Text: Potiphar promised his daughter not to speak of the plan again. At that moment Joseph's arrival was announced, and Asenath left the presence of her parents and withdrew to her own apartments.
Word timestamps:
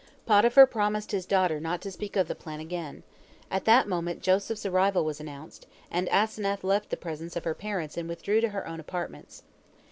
Potiphar 0.25 0.65
promised 0.65 1.11
his 1.11 1.27
daughter 1.27 1.59
not 1.59 1.79
to 1.81 1.91
speak 1.91 2.15
of 2.15 2.27
the 2.27 2.33
plan 2.33 2.59
again. 2.59 3.03
At 3.51 3.65
that 3.65 3.87
moment 3.87 4.23
Joseph's 4.23 4.65
arrival 4.65 5.05
was 5.05 5.19
announced, 5.19 5.67
and 5.91 6.09
Asenath 6.09 6.63
left 6.63 6.89
the 6.89 6.97
presence 6.97 7.35
of 7.35 7.43
her 7.43 7.53
parents 7.53 7.97
and 7.97 8.09
withdrew 8.09 8.41
to 8.41 8.49
her 8.49 8.67
own 8.67 8.79
apartments. 8.79 9.43